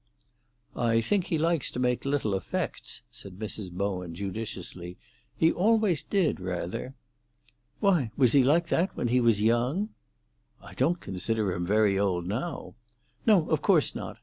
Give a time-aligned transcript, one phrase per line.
[0.75, 3.71] "I think he likes to make little effects," said Mrs.
[3.71, 4.97] Bowen judiciously.
[5.37, 6.95] "He always did, rather."
[7.81, 9.89] "Why, was he like this when he was young?"
[10.59, 12.73] "I don't consider him very old now."
[13.27, 14.17] "No, of course not.